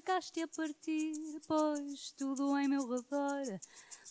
[0.00, 1.12] chegaste a partir,
[1.46, 3.42] pois tudo em meu redor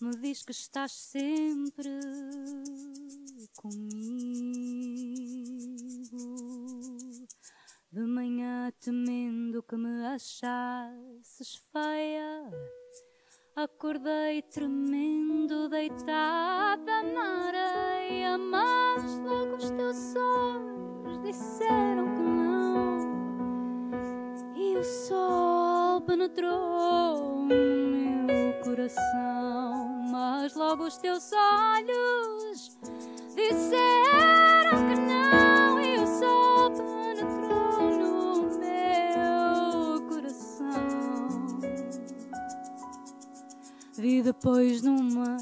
[0.02, 1.90] me diz que estás sempre
[3.56, 4.20] comigo.
[7.92, 12.52] De manhã temendo que me achasses feia.
[13.56, 23.00] Acordei tremendo, deitada na areia, mas logo os teus olhos disseram que não.
[24.56, 25.59] E o sol
[26.10, 32.76] penetrou no meu coração, mas logo os teus olhos
[33.36, 35.80] disseram que não.
[35.80, 41.30] E o sol penetrou no meu coração.
[43.96, 45.38] Vi depois numa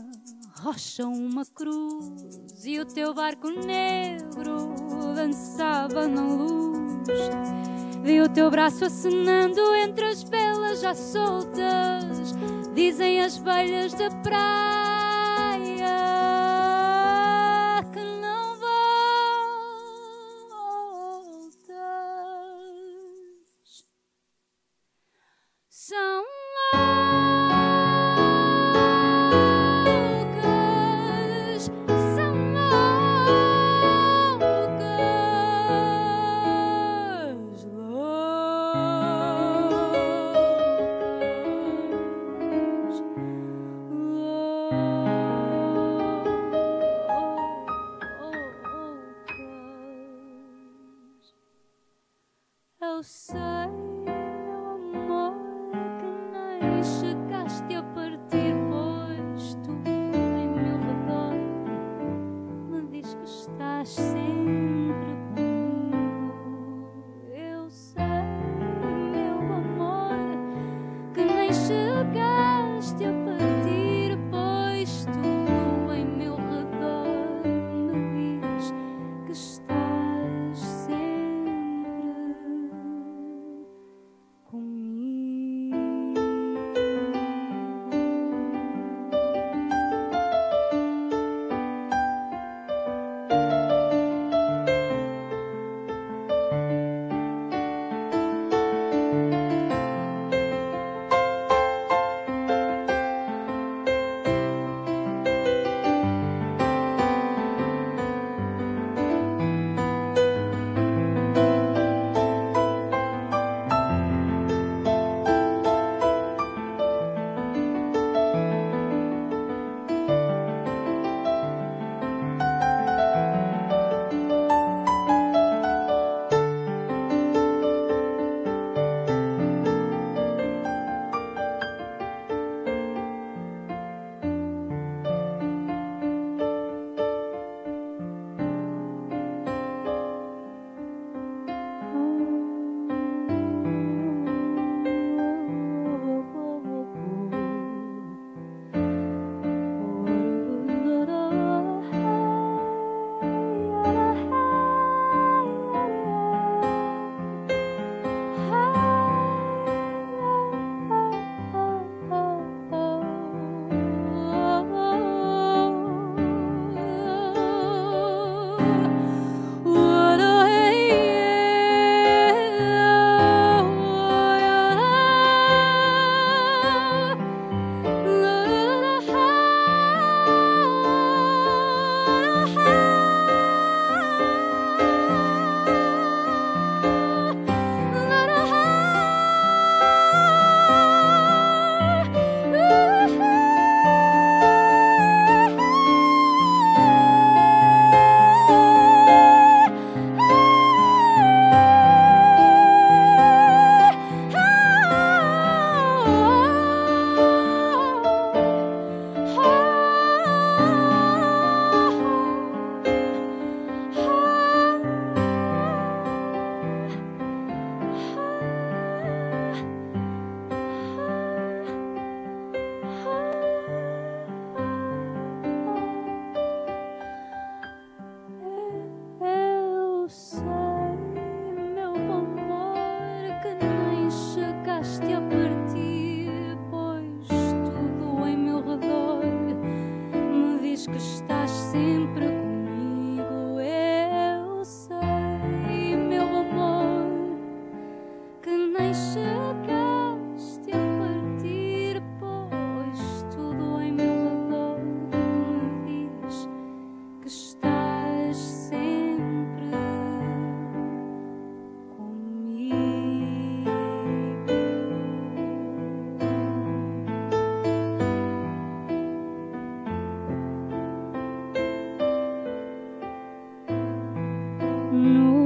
[0.59, 4.73] rocha uma cruz e o teu barco negro
[5.15, 7.76] dançava na luz.
[8.03, 12.35] Vi o teu braço acenando entre as velas já soltas,
[12.73, 14.86] dizem as velhas da praia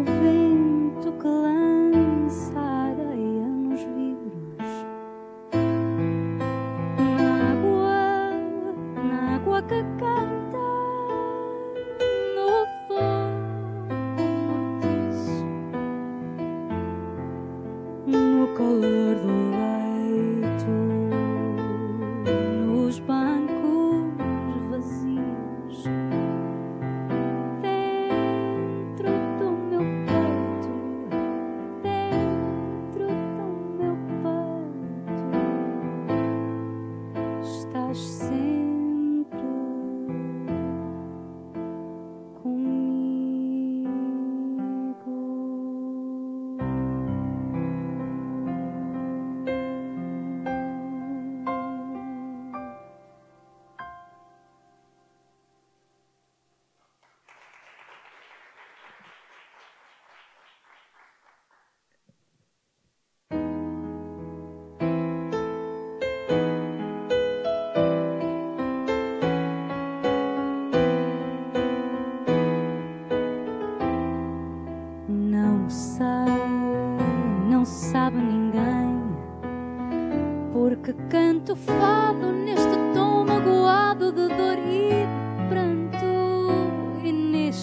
[0.04, 0.41] no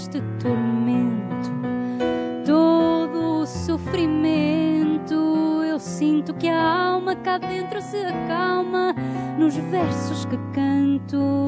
[0.08, 1.50] e neste tormento,
[2.46, 5.14] todo o sofrimento.
[5.66, 8.94] Eu sinto que a alma cá dentro se acalma
[9.38, 11.46] nos versos que canto.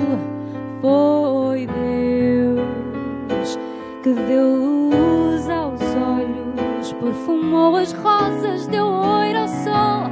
[0.80, 3.58] Foi Deus
[4.02, 10.10] que deu luz aos olhos, perfumou as rosas, deu ouro ao sol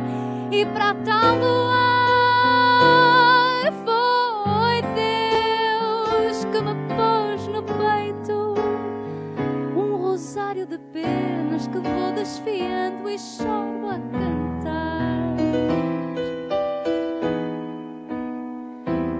[0.50, 1.67] e para tal luar.
[12.28, 15.34] Desfiando e choro a cantar.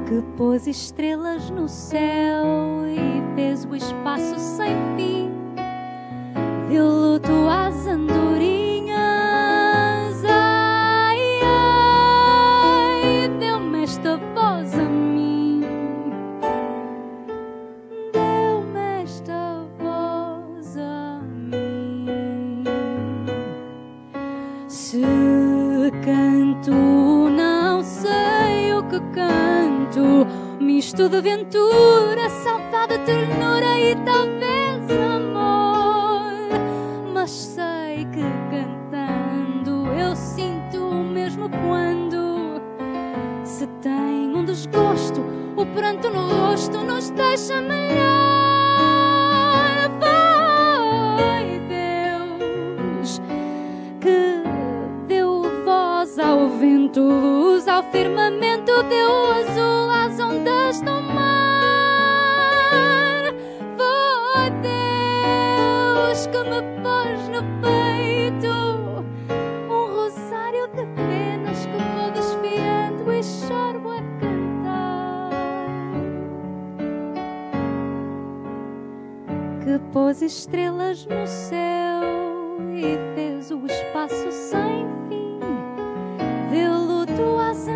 [0.06, 5.17] que pôs estrelas no céu e fez o espaço sem fim.
[45.58, 47.98] O pranto no rosto nos deixa melhor.
[50.00, 53.20] Foi Deus
[54.00, 54.44] que
[55.08, 61.74] deu voz ao vento, luz ao firmamento, deu azul às ondas do mar.
[63.76, 67.87] Foi Deus que me pôs no peito
[79.98, 82.02] pôs estrelas no céu
[82.72, 85.40] e fez o espaço sem fim.
[86.52, 87.66] Deu luto às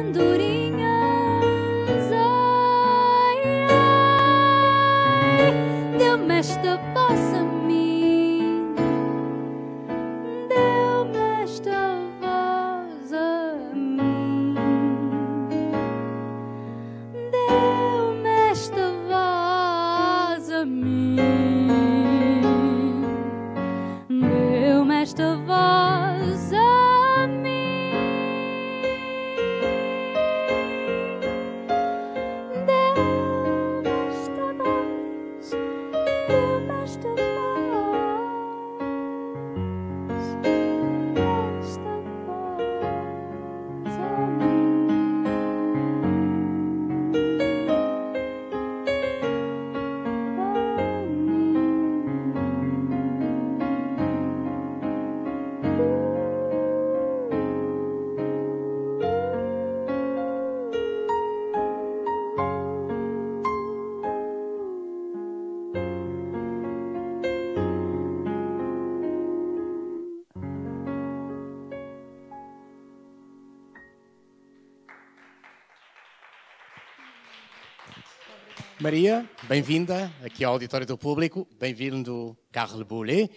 [78.82, 83.30] Maria, bem-vinda aqui ao Auditório do Público, bem-vindo Carl Boulet,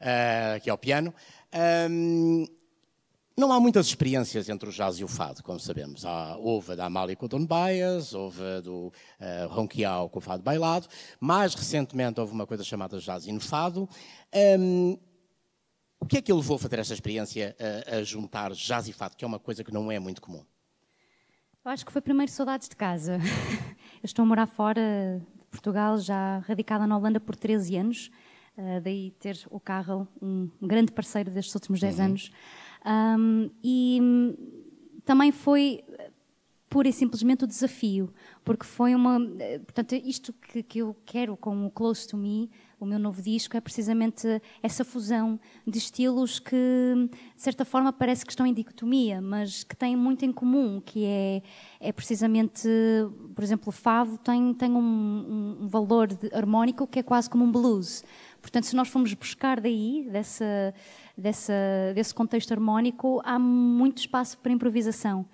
[0.00, 1.14] uh, aqui ao piano.
[1.88, 2.44] Um,
[3.36, 6.04] não há muitas experiências entre o jazz e o fado, como sabemos.
[6.04, 8.92] Há, houve a da Amália com o Don Bias, houve a do uh,
[9.48, 10.88] Ronquial com o fado bailado.
[11.20, 13.88] Mais recentemente houve uma coisa chamada jazz e fado.
[14.58, 14.98] Um,
[16.00, 17.54] o que é que levou a fazer esta experiência,
[17.88, 20.44] a, a juntar jazz e fado, que é uma coisa que não é muito comum?
[21.64, 23.18] Eu acho que foi primeiro saudades de casa.
[24.02, 28.10] Eu estou a morar fora de Portugal, já radicada na Holanda por 13 anos.
[28.56, 32.04] Uh, daí ter o Carro, um grande parceiro destes últimos 10 uhum.
[32.04, 32.30] anos.
[32.84, 34.00] Um, e
[35.04, 35.84] também foi
[36.68, 38.12] pura e simplesmente o desafio,
[38.44, 39.18] porque foi uma.
[39.64, 43.56] Portanto, isto que, que eu quero com o Close to Me, o meu novo disco,
[43.56, 44.26] é precisamente
[44.62, 46.56] essa fusão de estilos que,
[47.34, 51.04] de certa forma, parece que estão em dicotomia, mas que têm muito em comum, que
[51.04, 51.42] é,
[51.80, 52.68] é precisamente,
[53.34, 57.50] por exemplo, o fado tem, tem um, um valor harmónico que é quase como um
[57.50, 58.04] blues.
[58.40, 60.74] Portanto, se nós formos buscar daí, dessa,
[61.16, 61.52] dessa,
[61.94, 65.26] desse contexto harmónico, há muito espaço para improvisação.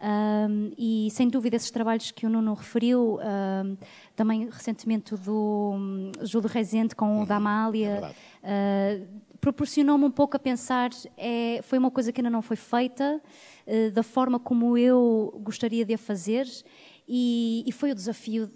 [0.00, 3.76] Um, e sem dúvida esses trabalhos que o Nuno referiu, um,
[4.16, 10.10] também recentemente do um, Júlio Rezende com o da uhum, Amália, é uh, proporcionou-me um
[10.10, 13.20] pouco a pensar, é, foi uma coisa que ainda não foi feita,
[13.66, 16.46] uh, da forma como eu gostaria de a fazer,
[17.06, 18.50] e, e foi o desafio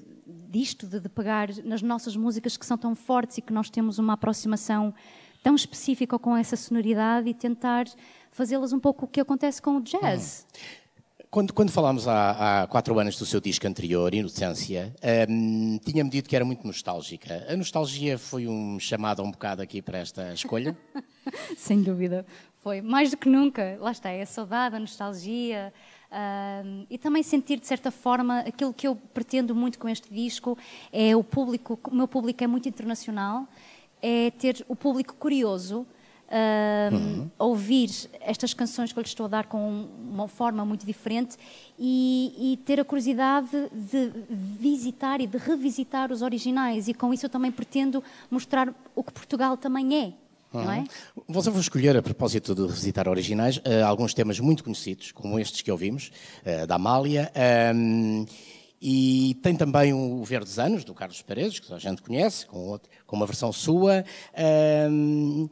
[0.49, 3.99] disto, de, de, pegar nas nossas músicas que são tão fortes e que nós temos
[3.99, 4.95] uma aproximação
[5.43, 7.85] tão específica com essa sonoridade e tentar
[8.31, 10.47] fazê-las um pouco o que acontece com o jazz.
[10.49, 10.84] Hum.
[11.35, 14.95] Quando, quando falámos há, há, quatro anos do seu disco anterior, Inocência,
[15.29, 17.45] um, tinha-me dito que era muito nostálgica.
[17.49, 20.79] A nostalgia foi um chamado um bocado aqui para esta escolha?
[21.59, 22.25] Sem dúvida.
[22.63, 23.77] Foi mais do que nunca.
[23.81, 25.73] Lá está, é a saudade, a nostalgia.
[26.13, 30.57] Um, e também sentir, de certa forma, aquilo que eu pretendo muito com este disco
[30.93, 33.49] é o público, o meu público é muito internacional,
[34.01, 35.85] é ter o público curioso,
[36.93, 37.31] uhum.
[37.39, 37.91] ouvir
[38.21, 41.37] estas canções que eu lhes estou a dar com uma forma muito diferente
[41.79, 46.89] e, e, ter a curiosidade de visitar e de revisitar os originais.
[46.89, 50.13] E com isso eu também pretendo mostrar o que Portugal também é.
[50.53, 50.85] Não é?
[51.27, 55.63] Você vai escolher, a propósito de revisitar originais, uh, alguns temas muito conhecidos, como estes
[55.63, 56.13] que ouvimos,
[56.47, 57.33] uh, da Amália.
[57.75, 58.25] Um,
[58.81, 62.79] e tem também o Verdes Anos, do Carlos Paredes, que a gente conhece, com,
[63.11, 64.05] uma versão sua.
[64.91, 65.49] Um,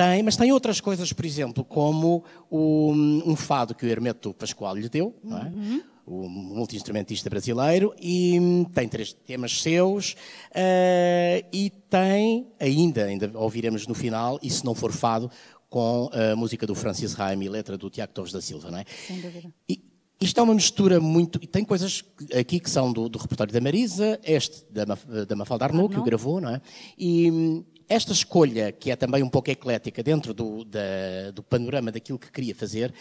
[0.00, 4.74] tem, mas tem outras coisas, por exemplo, como o, um fado que o Hermeto Pascoal
[4.74, 5.44] lhe deu, não é?
[5.44, 5.82] Uhum.
[6.06, 8.38] o multi-instrumentista brasileiro, e
[8.74, 10.12] tem três temas seus,
[10.52, 15.30] uh, e tem, ainda, ainda ouviremos no final, e se não for fado,
[15.68, 18.86] com a música do Francis Raime e letra do Tiago Torres da Silva, não é?
[19.06, 19.52] Sem dúvida.
[19.68, 19.84] E,
[20.18, 21.38] isto é uma mistura muito.
[21.42, 22.04] E tem coisas
[22.38, 26.02] aqui que são do, do repertório da Marisa, este da, da Mafalda Arnaud, que o
[26.02, 26.60] gravou, não é?
[26.98, 32.20] E, esta escolha, que é também um pouco eclética dentro do, da, do panorama daquilo
[32.20, 32.94] que queria fazer,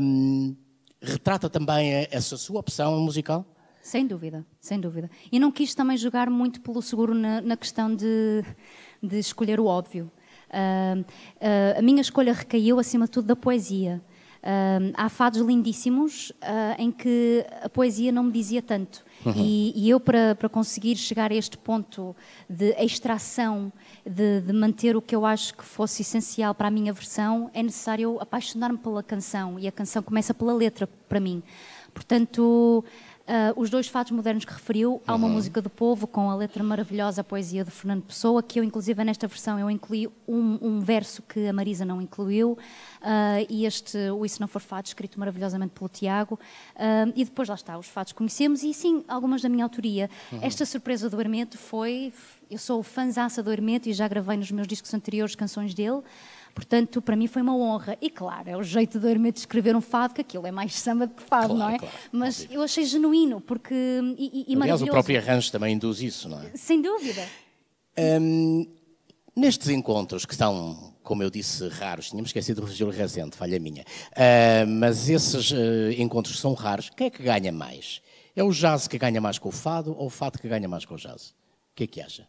[0.00, 0.54] um,
[1.02, 3.44] retrata também essa sua opção musical?
[3.82, 5.10] Sem dúvida, sem dúvida.
[5.32, 8.44] E não quis também jogar muito pelo seguro na, na questão de,
[9.02, 10.08] de, escolher o óbvio.
[10.48, 14.00] Uh, uh, a minha escolha recaiu, acima de tudo, da poesia.
[14.42, 16.32] Uh, há fados lindíssimos
[16.78, 19.04] em que a poesia não me dizia tanto.
[19.24, 19.34] Uhum.
[19.36, 22.16] E, e, eu, para, para conseguir chegar a este ponto
[22.48, 23.70] de extração,
[24.04, 27.62] de, de, manter o que eu acho que fosse essencial para a minha versão, é
[27.62, 29.58] necessário apaixonar-me pela canção.
[29.58, 31.42] E a canção começa pela letra, para mim.
[31.92, 32.84] Portanto,
[33.30, 35.34] Uh, os dois fatos modernos que referiu, há uma uhum.
[35.34, 39.04] música do povo com a letra maravilhosa, a poesia de Fernando Pessoa, que eu, inclusive,
[39.04, 42.58] nesta versão, eu incluí um, um verso que a Marisa não incluiu,
[43.00, 46.40] uh, e este, o Isso Não For Fado, escrito maravilhosamente pelo Tiago.
[46.74, 50.10] Uh, e depois, lá está, os fatos conhecemos, e sim, algumas da minha autoria.
[50.32, 50.40] Uhum.
[50.42, 52.12] Esta surpresa do Hermeto foi...
[52.50, 56.02] Eu sou fãzaça do Hermeto e já gravei nos meus discos anteriores canções dele.
[56.54, 57.96] Portanto, para mim foi uma honra.
[58.00, 60.74] E claro, é o jeito de Hermeto de escrever um fado, que aquilo é mais
[60.74, 61.78] samba do que fado, claro, não é?
[61.78, 62.56] Claro, Mas óbvio.
[62.56, 63.74] eu achei genuíno, porque.
[64.18, 66.50] E, e Aliás, o próprio arranjo também induz isso, não é?
[66.54, 67.26] Sem dúvida.
[67.98, 68.66] Um,
[69.34, 73.82] nestes encontros, que são, como eu disse, raros, tínhamos esquecido do Júlio Rezende, falha minha,
[73.82, 78.00] uh, mas esses uh, encontros são raros, quem é que ganha mais?
[78.34, 80.84] É o jazz que ganha mais com o fado ou o fado que ganha mais
[80.84, 81.30] com o jazz?
[81.30, 82.26] O que é que acha?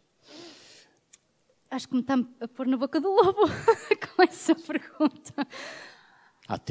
[1.72, 3.42] Acho que me está a pôr na boca do lobo
[4.14, 5.46] com essa pergunta.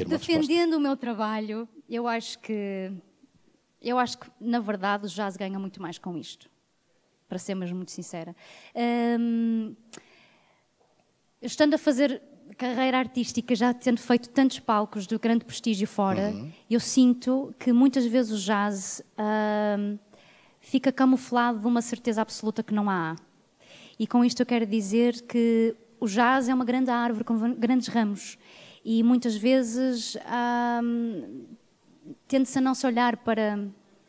[0.06, 0.76] Defendendo resposta.
[0.76, 2.92] o meu trabalho, eu acho que
[3.80, 6.48] eu acho que na verdade o jazz ganha muito mais com isto.
[7.28, 8.36] Para ser mesmo muito sincera.
[9.18, 9.74] Um,
[11.40, 12.22] estando a fazer
[12.56, 16.52] carreira artística, já tendo feito tantos palcos de grande prestígio fora, uhum.
[16.70, 19.98] eu sinto que muitas vezes o jazz um,
[20.60, 23.16] fica camuflado de uma certeza absoluta que não há.
[24.02, 27.86] E com isto eu quero dizer que o jazz é uma grande árvore com grandes
[27.86, 28.36] ramos
[28.84, 30.16] e muitas vezes
[30.82, 31.44] hum,
[32.26, 33.64] tende-se a não se olhar para,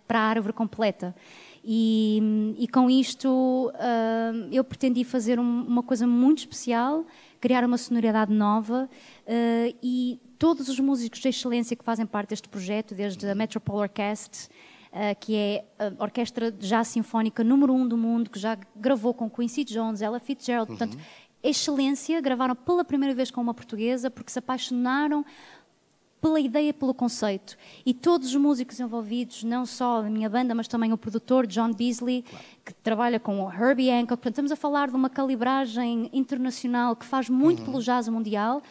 [0.07, 1.15] para a árvore completa.
[1.63, 7.05] E, e com isto hum, eu pretendi fazer um, uma coisa muito especial,
[7.39, 8.89] criar uma sonoridade nova
[9.27, 13.81] uh, e todos os músicos de excelência que fazem parte deste projeto, desde a Metropole
[13.81, 14.49] Orchestra,
[15.19, 19.63] que é a orquestra jazz sinfónica número um do mundo, que já gravou com Quincy
[19.63, 20.77] Jones, Ella Fitzgerald, uhum.
[20.77, 21.01] portanto,
[21.41, 25.25] excelência, gravaram pela primeira vez com uma portuguesa, porque se apaixonaram
[26.23, 27.57] pela ideia, pelo conceito.
[27.85, 31.73] E todos os músicos envolvidos, não só da minha banda, mas também o produtor John
[31.73, 32.45] Beasley, claro.
[32.63, 34.21] que trabalha com o Herbie Hancock.
[34.21, 37.65] Portanto, estamos a falar de uma calibragem internacional que faz muito uhum.
[37.65, 38.61] pelo jazz mundial.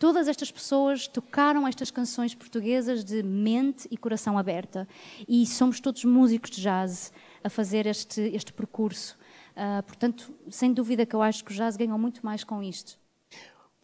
[0.00, 4.88] Todas estas pessoas tocaram estas canções portuguesas de mente e coração aberta.
[5.28, 7.12] E somos todos músicos de jazz
[7.44, 9.18] a fazer este, este percurso.
[9.50, 12.98] Uh, portanto, sem dúvida que eu acho que o jazz ganhou muito mais com isto.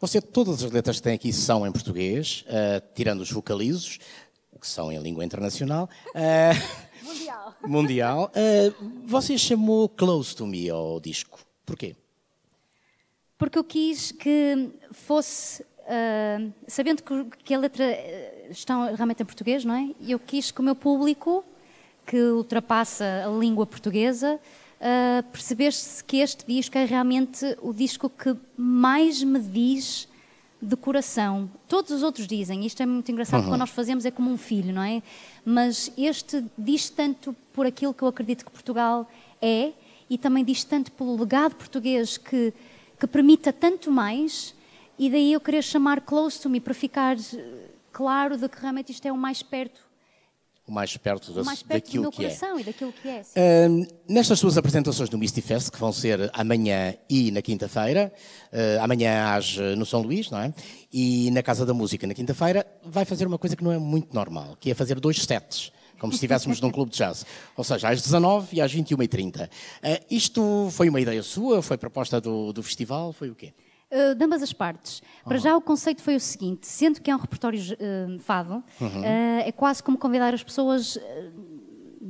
[0.01, 3.99] Você, todas as letras que tem aqui são em português, uh, tirando os vocalizos,
[4.59, 5.87] que são em língua internacional.
[6.15, 7.55] Uh, mundial.
[7.69, 8.33] Mundial.
[9.05, 11.39] você chamou Close to Me ao disco.
[11.67, 11.95] Porquê?
[13.37, 17.85] Porque eu quis que fosse Uh, sabendo que, que, a letra
[18.51, 19.91] está realmente em português, não é?
[20.01, 21.45] Eu quis que o meu público,
[22.05, 24.35] que ultrapassa a língua portuguesa,
[24.81, 30.09] uh, percebeste que este disco é realmente o disco que mais me diz
[30.61, 31.49] de coração.
[31.69, 33.51] Todos os outros dizem, isto é muito engraçado, uhum.
[33.51, 35.01] quando nós fazemos é como um filho, não é?
[35.45, 39.09] Mas este diz tanto por aquilo que eu acredito que Portugal
[39.41, 39.73] é
[40.11, 42.53] e também diz tanto pelo legado português que,
[42.99, 44.53] que permita tanto mais
[44.99, 47.17] e daí eu queria chamar Close to Me para ficar
[47.93, 49.87] claro de que realmente isto é o mais perto
[50.67, 52.29] o mais perto, da, o mais perto daquilo do meu que é.
[52.29, 52.61] coração é.
[52.61, 53.23] e daquilo que é.
[53.23, 58.13] Uh, nestas suas apresentações no Misty Fest, que vão ser amanhã e na quinta-feira,
[58.53, 60.53] uh, amanhã às, no São Luís, não é?
[60.93, 64.13] E na Casa da Música na quinta-feira, vai fazer uma coisa que não é muito
[64.13, 67.25] normal, que é fazer dois sets como se estivéssemos num clube de jazz.
[67.57, 69.47] Ou seja, às 19 e às 21h30.
[69.47, 69.51] Uh,
[70.11, 71.63] isto foi uma ideia sua?
[71.63, 73.13] Foi proposta do, do festival?
[73.13, 73.55] Foi o quê?
[73.89, 75.01] Uh, de ambas as partes.
[75.25, 79.01] Para já, o conceito foi o seguinte: sendo que é um repertório uh, fado, uhum.
[79.01, 80.99] uh, é quase como convidar as pessoas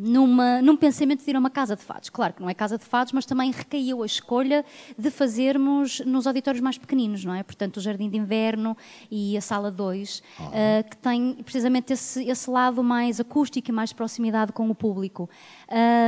[0.06, 2.08] numa, num pensamento de ir a uma casa de fados.
[2.08, 4.64] Claro que não é casa de fados, mas também recaiu a escolha
[4.96, 7.42] de fazermos nos auditórios mais pequeninos, não é?
[7.42, 8.76] Portanto, o Jardim de Inverno
[9.10, 10.46] e a Sala 2, uhum.
[10.46, 10.50] uh,
[10.88, 15.28] que tem precisamente esse, esse lado mais acústico e mais proximidade com o público.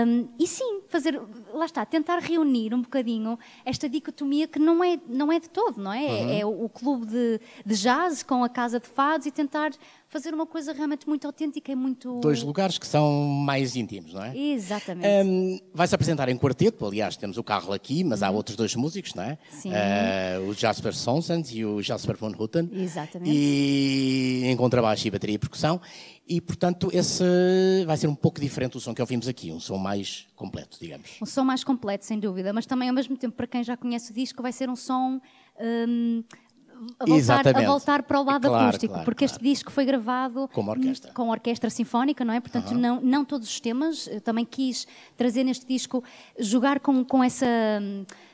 [0.07, 1.21] Um, e sim, fazer,
[1.53, 5.83] lá está, tentar reunir um bocadinho esta dicotomia que não é, não é de todo,
[5.83, 5.99] não é?
[5.99, 6.31] Uhum.
[6.31, 9.73] É, é o, o clube de, de jazz com a casa de fados e tentar
[10.09, 12.21] fazer uma coisa realmente muito autêntica e muito.
[12.21, 14.37] Dois lugares que são mais íntimos, não é?
[14.37, 15.07] Exatamente.
[15.07, 18.37] Um, Vai-se apresentar em quarteto, aliás, temos o Carlo aqui, mas há uhum.
[18.37, 19.39] outros dois músicos, não é?
[19.51, 19.71] Sim.
[19.71, 22.71] Uh, o Jasper Sonsens e o Jasper von Hutten.
[22.73, 23.31] Exatamente.
[23.31, 25.81] E em contrabaixo e bateria e percussão.
[26.27, 27.25] E, portanto, esse
[27.87, 31.17] vai ser um pouco diferente do som que ouvimos aqui, um som mais completo, digamos.
[31.23, 34.11] Um som mais completo, sem dúvida, mas também, ao mesmo tempo, para quem já conhece
[34.11, 35.21] o disco, vai ser um som.
[35.59, 36.23] Um,
[36.99, 39.35] a voltar, a voltar, para o lado claro, acústico, claro, porque claro.
[39.35, 41.13] este disco foi gravado com orquestra.
[41.13, 42.41] com orquestra sinfónica, não é?
[42.41, 44.07] Portanto, não, não todos os temas.
[44.07, 44.87] Eu também quis
[45.17, 46.03] trazer neste disco,
[46.39, 47.47] jogar com, com essa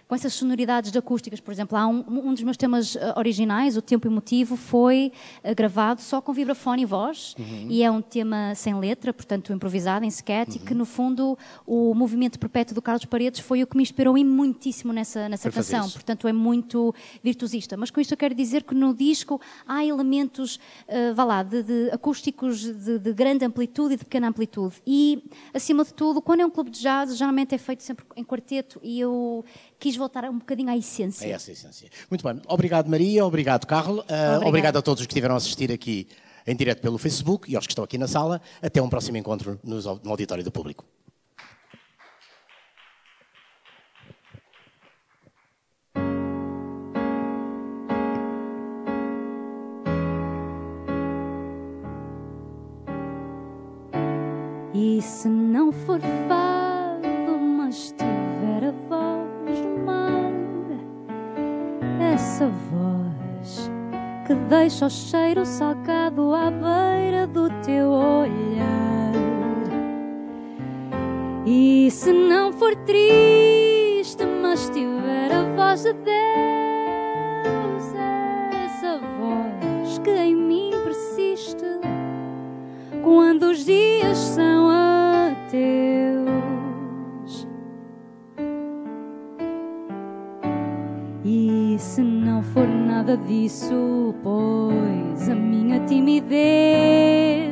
[0.07, 1.41] com essas sonoridades de acústicas.
[1.41, 5.13] Por exemplo, há um, um dos meus temas eh, originais, o Tempo Emotivo, foi
[5.43, 7.67] uh, gravado só com vibrafone e voz, uhum.
[7.71, 10.57] e é um tema sem letra, portanto improvisado, em sketch, uhum.
[10.57, 14.15] e que no fundo o movimento perpétuo do Carlos Paredes foi o que me inspirou
[14.25, 15.89] muitíssimo nessa, nessa canção.
[15.91, 17.77] Portanto, é muito virtuosista.
[17.77, 21.63] Mas com isto eu quero dizer que no disco há elementos, uh, vá lá, de,
[21.63, 24.77] de acústicos de, de, grande amplitude e de pequena amplitude.
[24.87, 28.25] E, acima de tudo, quando é um clube de jazz, geralmente é feito sempre em
[28.25, 29.45] quarteto, e eu
[29.79, 31.27] quis voltar um bocadinho à essência.
[31.27, 31.89] É essa a essência.
[32.11, 32.41] Muito bem.
[32.49, 33.25] Obrigado, Maria.
[33.25, 34.05] Obrigado, Carlos.
[34.05, 36.09] Uh, obrigado a todos os que estiveram a assistir aqui
[36.47, 38.41] em direto pelo Facebook e aos que estão aqui na sala.
[38.63, 40.85] Até um próximo encontro no auditório do público.
[54.77, 56.54] E se não for fado,
[62.25, 63.71] essa voz
[64.27, 69.13] que deixa o cheiro salgado à beira do teu olhar.
[71.45, 76.25] E se não for triste, mas tiver a voz de Deus,
[78.65, 81.63] essa voz que em mim persiste
[83.03, 86.14] quando os dias são ateus.
[92.95, 97.51] Nada disso, pois a minha timidez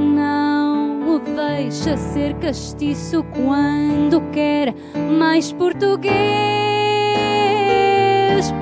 [0.00, 4.74] não o deixa ser castiço quando quer
[5.18, 6.14] mais português.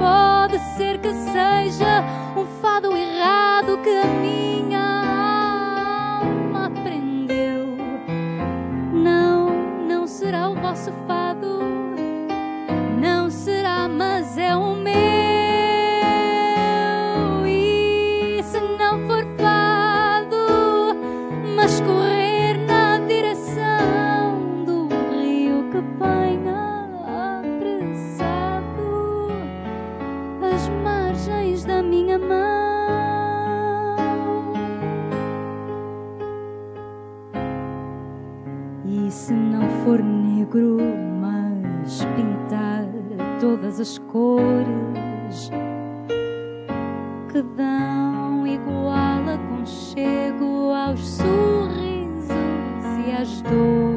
[0.00, 2.03] Pode ser que seja
[2.37, 4.23] um fado errado que
[41.84, 42.86] mas pintar
[43.38, 45.50] todas as cores
[47.30, 52.30] que dão igual aconchego aos sorrisos
[53.06, 53.93] e às dores.